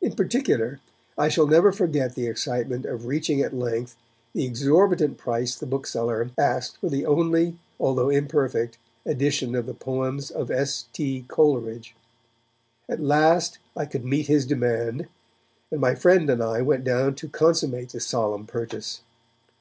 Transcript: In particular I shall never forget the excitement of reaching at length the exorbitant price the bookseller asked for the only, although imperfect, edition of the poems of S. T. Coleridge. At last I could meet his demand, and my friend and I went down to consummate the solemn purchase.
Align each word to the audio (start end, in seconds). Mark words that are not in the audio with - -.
In 0.00 0.16
particular 0.16 0.80
I 1.16 1.28
shall 1.28 1.46
never 1.46 1.70
forget 1.70 2.16
the 2.16 2.26
excitement 2.26 2.84
of 2.86 3.06
reaching 3.06 3.40
at 3.40 3.54
length 3.54 3.96
the 4.32 4.44
exorbitant 4.46 5.16
price 5.16 5.54
the 5.54 5.64
bookseller 5.64 6.32
asked 6.36 6.78
for 6.78 6.88
the 6.90 7.06
only, 7.06 7.56
although 7.78 8.08
imperfect, 8.10 8.78
edition 9.06 9.54
of 9.54 9.66
the 9.66 9.72
poems 9.74 10.32
of 10.32 10.50
S. 10.50 10.86
T. 10.92 11.24
Coleridge. 11.28 11.94
At 12.88 12.98
last 12.98 13.60
I 13.76 13.86
could 13.86 14.04
meet 14.04 14.26
his 14.26 14.44
demand, 14.44 15.06
and 15.70 15.80
my 15.80 15.94
friend 15.94 16.28
and 16.28 16.42
I 16.42 16.60
went 16.60 16.82
down 16.82 17.14
to 17.14 17.28
consummate 17.28 17.90
the 17.90 18.00
solemn 18.00 18.48
purchase. 18.48 19.02